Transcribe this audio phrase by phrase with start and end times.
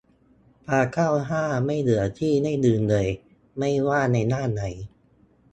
[0.67, 3.07] ความก้าวหน้าไม่เหลือที่ให้ยืนเลย
[3.57, 4.63] ไม่ว่าในด้านไหน